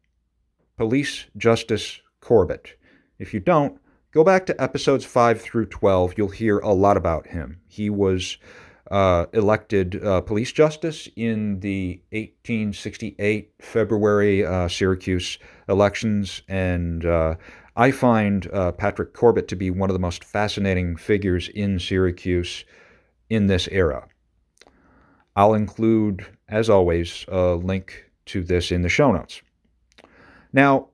[0.77, 2.77] Police Justice Corbett.
[3.17, 3.79] If you don't,
[4.12, 6.16] go back to episodes 5 through 12.
[6.18, 7.59] You'll hear a lot about him.
[7.68, 8.38] He was
[8.89, 15.39] uh, elected uh, police justice in the 1868 February uh, Syracuse
[15.70, 17.36] elections, and uh,
[17.78, 22.66] I find uh, Patrick Corbett to be one of the most fascinating figures in Syracuse
[23.30, 24.07] in this era.
[25.38, 29.41] I'll include, as always, a link to this in the show notes.
[30.51, 30.89] Now,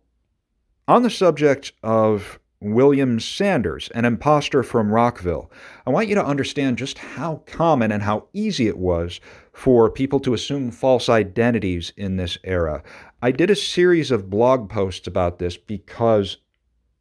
[0.88, 5.52] on the subject of William Sanders, an impostor from Rockville,
[5.86, 9.20] I want you to understand just how common and how easy it was
[9.54, 12.82] for people to assume false identities in this era.
[13.22, 16.38] I did a series of blog posts about this because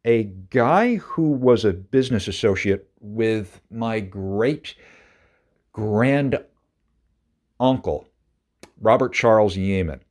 [0.05, 4.75] a guy who was a business associate with my great
[5.73, 6.39] grand
[7.59, 8.07] uncle,
[8.79, 10.01] Robert Charles Yeaman,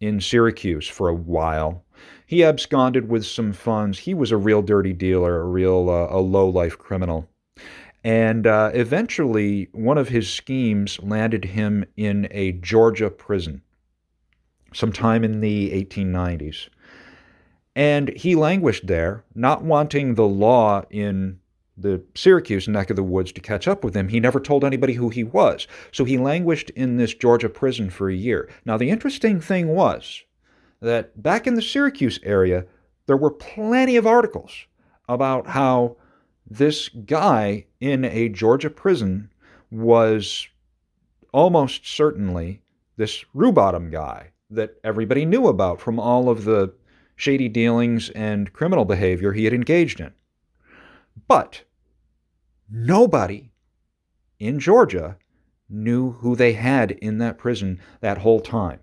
[0.00, 1.84] in Syracuse for a while.
[2.32, 3.98] He absconded with some funds.
[3.98, 7.28] He was a real dirty dealer, a real uh, a low life criminal.
[8.02, 13.60] And uh, eventually, one of his schemes landed him in a Georgia prison
[14.72, 16.70] sometime in the 1890s.
[17.76, 21.38] And he languished there, not wanting the law in
[21.76, 24.08] the Syracuse neck of the woods to catch up with him.
[24.08, 25.66] He never told anybody who he was.
[25.90, 28.48] So he languished in this Georgia prison for a year.
[28.64, 30.24] Now, the interesting thing was
[30.82, 32.66] that back in the Syracuse area,
[33.06, 34.52] there were plenty of articles
[35.08, 35.96] about how
[36.46, 39.30] this guy in a Georgia prison
[39.70, 40.48] was
[41.32, 42.60] almost certainly
[42.96, 46.74] this Rubottom guy that everybody knew about from all of the
[47.16, 50.12] shady dealings and criminal behavior he had engaged in.
[51.28, 51.62] But
[52.68, 53.52] nobody
[54.38, 55.16] in Georgia
[55.70, 58.80] knew who they had in that prison that whole time,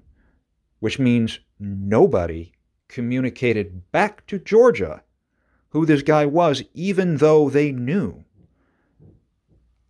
[0.80, 2.52] which means nobody
[2.88, 5.04] communicated back to Georgia
[5.70, 8.24] who this guy was, even though they knew.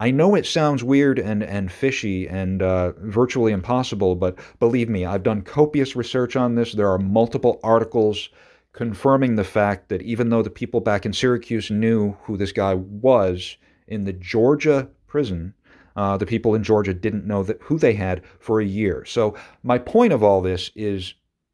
[0.01, 5.05] I know it sounds weird and, and fishy and uh, virtually impossible, but believe me,
[5.05, 6.73] I've done copious research on this.
[6.73, 8.29] There are multiple articles
[8.71, 12.75] confirming the fact that even though the people back in Syracuse knew who this guy
[12.75, 13.57] was,
[13.89, 15.53] in the Georgia prison,
[15.95, 19.03] uh, the people in Georgia didn't know that who they had for a year.
[19.03, 21.13] So my point of all this is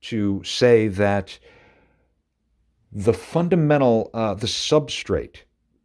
[0.09, 1.37] to say that
[2.91, 5.37] the fundamental, uh, the substrate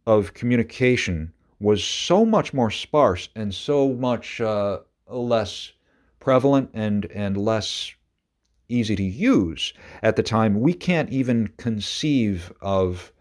[0.07, 5.71] of communication was so much more sparse and so much uh, less
[6.19, 7.93] prevalent and and less
[8.69, 13.11] easy to use at the time, we can't even conceive of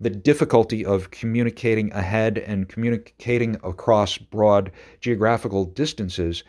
[0.00, 4.70] the difficulty of communicating ahead and communicating across broad
[5.00, 6.44] geographical distances.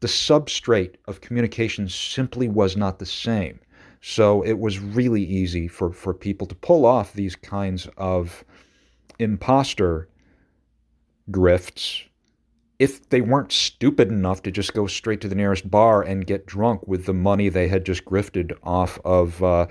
[0.00, 3.58] The substrate of communication simply was not the same.
[4.00, 8.44] So it was really easy for, for people to pull off these kinds of
[9.18, 10.08] imposter
[11.30, 12.04] grifts
[12.78, 16.46] if they weren't stupid enough to just go straight to the nearest bar and get
[16.46, 19.66] drunk with the money they had just grifted off of uh,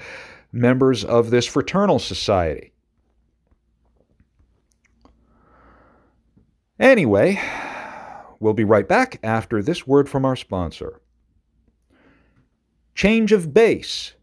[0.52, 2.74] members of this fraternal society.
[6.80, 7.42] Anyway,
[8.40, 11.00] we'll be right back after this word from our sponsor.
[12.96, 14.14] Change of base.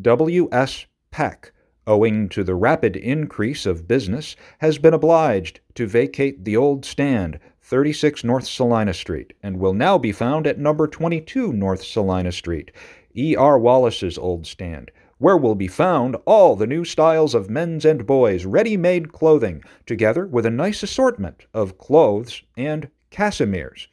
[0.00, 0.86] W.S.
[1.12, 1.52] Peck,
[1.86, 7.38] owing to the rapid increase of business, has been obliged to vacate the old stand,
[7.62, 12.72] 36 North Salina Street, and will now be found at number 22 North Salina Street,
[13.16, 13.56] E.R.
[13.56, 18.44] Wallace's old stand, where will be found all the new styles of men's and boys'
[18.44, 23.86] ready made clothing, together with a nice assortment of clothes and cassimeres,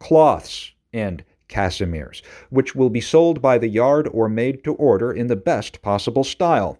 [0.00, 5.28] cloths and cassimeres, which will be sold by the yard or made to order in
[5.28, 6.78] the best possible style.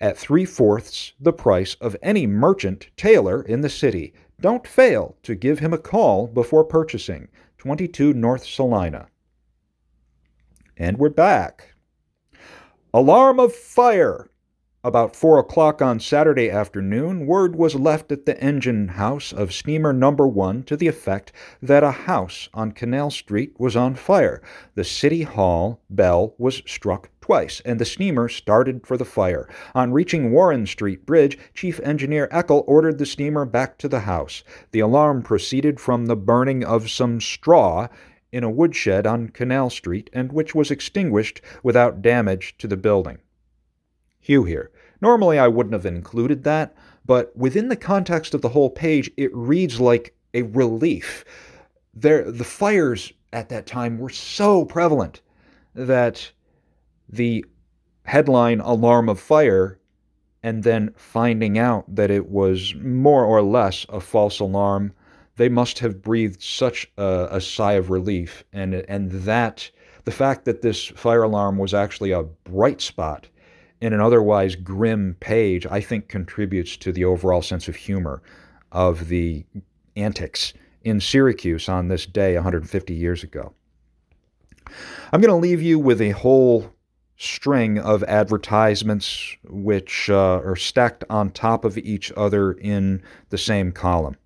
[0.00, 4.12] At three fourths the price of any merchant tailor in the city.
[4.40, 7.28] Don't fail to give him a call before purchasing.
[7.56, 9.08] 22 North Salina.
[10.76, 11.74] And we're back.
[12.92, 14.30] Alarm of fire!
[14.88, 19.92] About four o'clock on Saturday afternoon, word was left at the engine house of steamer
[19.92, 21.30] number one to the effect
[21.60, 24.40] that a house on Canal Street was on fire.
[24.76, 29.46] The City Hall bell was struck twice, and the steamer started for the fire.
[29.74, 34.42] On reaching Warren Street Bridge, Chief Engineer Eckel ordered the steamer back to the house.
[34.70, 37.88] The alarm proceeded from the burning of some straw
[38.32, 43.18] in a woodshed on Canal Street, and which was extinguished without damage to the building.
[44.28, 44.70] Here.
[45.00, 46.74] Normally, I wouldn't have included that,
[47.06, 51.24] but within the context of the whole page, it reads like a relief.
[51.94, 55.22] There, the fires at that time were so prevalent
[55.74, 56.30] that
[57.08, 57.42] the
[58.04, 59.78] headline "Alarm of Fire"
[60.42, 64.92] and then finding out that it was more or less a false alarm,
[65.36, 69.70] they must have breathed such a, a sigh of relief, and and that
[70.04, 73.26] the fact that this fire alarm was actually a bright spot
[73.80, 78.22] in an otherwise grim page, I think contributes to the overall sense of humor
[78.72, 79.44] of the
[79.96, 80.52] antics
[80.82, 83.52] in Syracuse on this day 150 years ago.
[85.12, 86.72] I'm going to leave you with a whole
[87.16, 93.72] string of advertisements which uh, are stacked on top of each other in the same
[93.72, 94.16] column.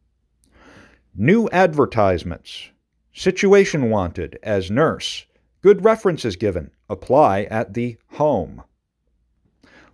[1.15, 2.71] New advertisements.
[3.15, 5.27] Situation wanted as nurse.
[5.63, 6.71] Good references given.
[6.89, 8.63] Apply at the home.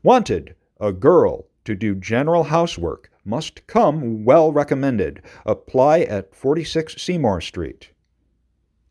[0.02, 3.10] Wanted, a girl to do general housework.
[3.24, 5.22] Must come well recommended.
[5.44, 7.90] Apply at 46 Seymour Street.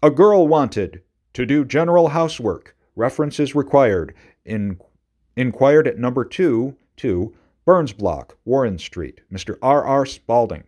[0.03, 1.01] A girl wanted
[1.33, 2.75] to do general housework.
[2.95, 4.13] References required.
[4.45, 4.79] In,
[5.35, 7.35] inquired at number 2, 2,
[7.65, 9.21] Burns Block, Warren Street.
[9.31, 9.57] Mr.
[9.61, 9.83] R.
[9.83, 10.05] R.
[10.05, 10.65] Spalding.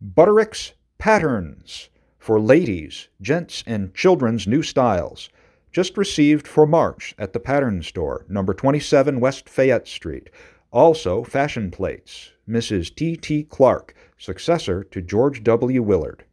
[0.00, 1.88] Butterick's Patterns
[2.18, 5.30] for ladies, gents, and children's new styles.
[5.72, 10.30] Just received for March at the Pattern Store, number 27 West Fayette Street.
[10.70, 12.32] Also, fashion plates.
[12.48, 12.94] Mrs.
[12.94, 13.16] T.
[13.16, 13.42] T.
[13.44, 15.82] Clark, successor to George W.
[15.82, 16.24] Willard.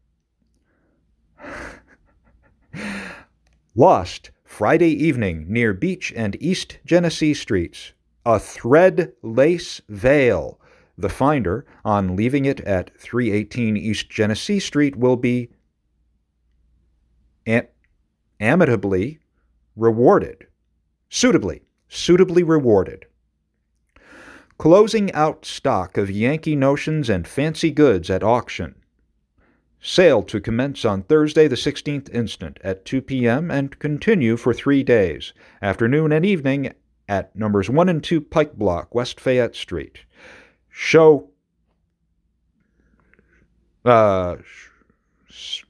[3.75, 7.91] Lost Friday evening near Beach and East Genesee Streets.
[8.25, 10.59] A thread lace veil.
[10.97, 15.49] The finder, on leaving it at 318 East Genesee Street, will be
[17.45, 17.67] am-
[18.39, 19.19] amitably
[19.75, 20.47] rewarded.
[21.09, 23.05] Suitably, suitably rewarded.
[24.57, 28.75] Closing out stock of Yankee notions and fancy goods at auction.
[29.81, 33.51] Sale to commence on Thursday, the 16th instant at 2 p.m.
[33.51, 36.73] and continue for three days, afternoon and evening,
[37.07, 39.99] at numbers 1 and 2 Pike Block, West Fayette Street.
[40.69, 41.29] Show.
[43.83, 44.37] Uh,
[45.29, 45.63] sh-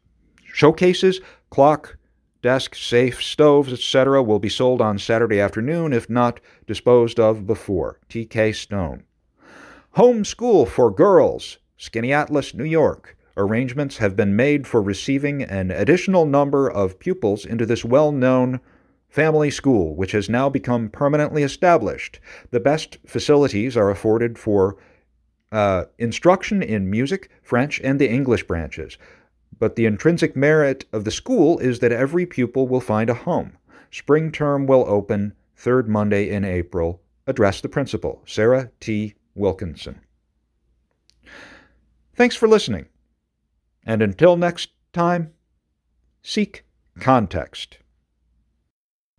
[0.46, 1.98] showcases, clock,
[2.46, 8.00] desk, safe, stoves, etc., will be sold on Saturday afternoon if not disposed of before.
[8.08, 8.52] T.K.
[8.52, 9.02] Stone.
[9.94, 13.18] Home School for Girls, Skaneateles, New York.
[13.36, 18.60] Arrangements have been made for receiving an additional number of pupils into this well known
[19.10, 22.20] family school, which has now become permanently established.
[22.52, 24.78] The best facilities are afforded for
[25.52, 29.00] uh, instruction in music, French, and the English branches.
[29.60, 33.58] But the intrinsic merit of the school is that every pupil will find a home.
[33.92, 37.02] Spring term will open third Monday in April.
[37.28, 39.16] Address the principal, Sarah T.
[39.34, 40.02] Wilkinson.
[42.16, 42.88] Thanks for listening.
[43.86, 45.34] And until next time,
[46.22, 46.66] seek
[47.00, 47.78] context.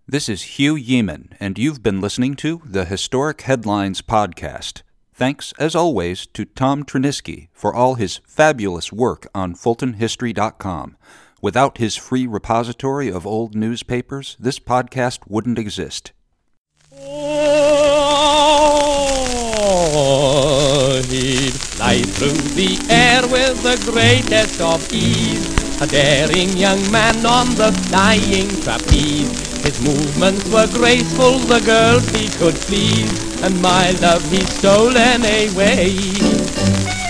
[0.09, 4.82] This is Hugh Yeaman, and you've been listening to the Historic Headlines Podcast.
[5.17, 10.99] Thanks, as always, to Tom Tryniski for all his fabulous work on FultonHistory.com.
[11.41, 16.12] Without his free repository of old newspapers, this podcast wouldn't exist.
[16.93, 17.33] Oh,
[21.09, 25.81] he'd fly through the air with the greatest of ease.
[25.81, 29.47] A daring young man on the flying trapeze.
[29.64, 37.05] His movements were graceful, the girls he could please, and my love he's stolen away.